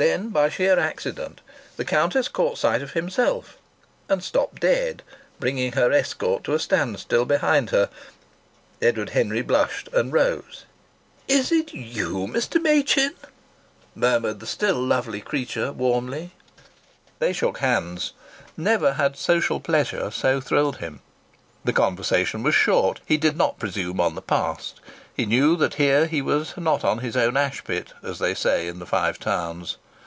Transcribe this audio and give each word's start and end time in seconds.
Then, 0.00 0.28
by 0.28 0.48
sheer 0.48 0.78
accident, 0.78 1.40
the 1.76 1.84
Countess 1.84 2.28
caught 2.28 2.56
sight 2.58 2.82
of 2.82 2.92
himself 2.92 3.58
and 4.08 4.22
stopped 4.22 4.60
dead, 4.62 5.02
bringing 5.40 5.72
her 5.72 5.90
escort 5.90 6.44
to 6.44 6.54
a 6.54 6.60
standstill 6.60 7.24
behind 7.24 7.70
her. 7.70 7.90
Edward 8.80 9.08
Henry 9.10 9.42
blushed 9.42 9.88
and 9.92 10.12
rose. 10.12 10.66
"Is 11.26 11.50
it 11.50 11.74
you, 11.74 12.28
Mr. 12.28 12.62
Machin?" 12.62 13.14
murmured 13.96 14.38
the 14.38 14.46
still 14.46 14.76
lovely 14.80 15.20
creature 15.20 15.72
warmly. 15.72 16.30
They 17.18 17.32
shook 17.32 17.58
hands. 17.58 18.12
Never 18.56 18.92
had 18.92 19.16
social 19.16 19.58
pleasure 19.58 20.12
so 20.12 20.40
thrilled 20.40 20.76
him. 20.76 21.00
The 21.64 21.72
conversation 21.72 22.44
was 22.44 22.54
short. 22.54 23.00
He 23.04 23.16
did 23.16 23.36
not 23.36 23.58
presume 23.58 24.00
on 24.00 24.14
the 24.14 24.22
past. 24.22 24.80
He 25.12 25.26
knew 25.26 25.56
that 25.56 25.74
here 25.74 26.06
he 26.06 26.22
was 26.22 26.54
not 26.56 26.84
on 26.84 26.98
his 26.98 27.16
own 27.16 27.36
ashpit, 27.36 27.94
as 28.00 28.20
they 28.20 28.34
say 28.34 28.68
in 28.68 28.78
the 28.78 28.86
Five 28.86 29.18
Towns. 29.18 29.76